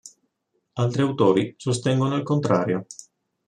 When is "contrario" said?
2.23-2.87